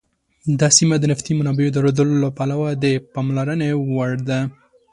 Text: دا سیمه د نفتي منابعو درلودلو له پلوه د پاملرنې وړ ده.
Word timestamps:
دا 0.59 0.67
سیمه 0.77 0.95
د 0.99 1.03
نفتي 1.11 1.31
منابعو 1.39 1.73
درلودلو 1.75 2.15
له 2.23 2.29
پلوه 2.37 2.69
د 2.83 2.85
پاملرنې 3.13 3.69
وړ 3.93 4.11
ده. 4.29 4.39